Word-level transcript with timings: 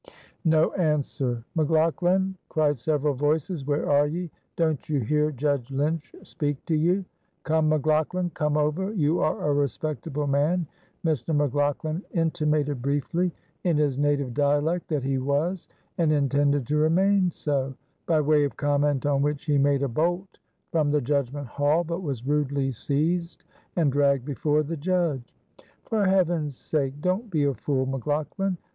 No 0.45 0.73
answer. 0.73 1.43
"McLaughlan," 1.53 2.35
cried 2.49 2.79
several 2.79 3.13
voices, 3.13 3.67
"where 3.67 3.87
are 3.87 4.07
ye? 4.07 4.31
Don't 4.55 4.89
you 4.89 4.99
hear 4.99 5.29
Judge 5.29 5.69
Lynch 5.69 6.15
speak 6.23 6.65
to 6.65 6.75
you?" 6.75 7.05
"Come, 7.43 7.69
McLaughlan, 7.69 8.31
come 8.33 8.57
over; 8.57 8.91
you 8.93 9.19
are 9.19 9.39
a 9.47 9.53
respectable 9.53 10.25
man." 10.25 10.65
Mr. 11.05 11.35
McLaughlan 11.35 12.01
intimated 12.15 12.81
briefly 12.81 13.31
in 13.63 13.77
his 13.77 13.99
native 13.99 14.33
dialect 14.33 14.87
that 14.87 15.03
he 15.03 15.19
was, 15.19 15.67
and 15.99 16.11
intended 16.11 16.65
to 16.65 16.77
remain 16.77 17.29
so; 17.29 17.75
by 18.07 18.19
way 18.19 18.43
of 18.43 18.57
comment 18.57 19.05
on 19.05 19.21
which 19.21 19.45
he 19.45 19.59
made 19.59 19.83
a 19.83 19.87
bolt 19.87 20.39
from 20.71 20.89
the 20.89 20.99
judgment 20.99 21.45
hall, 21.45 21.83
but 21.83 22.01
was 22.01 22.25
rudely 22.25 22.71
seized 22.71 23.43
and 23.75 23.91
dragged 23.91 24.25
before 24.25 24.63
the 24.63 24.77
judge. 24.77 25.35
"For 25.85 26.05
Heaven's 26.05 26.57
sake, 26.57 26.99
don't 27.01 27.29
be 27.29 27.43
a 27.43 27.53
fool, 27.53 27.85
McLaughlan. 27.85 28.57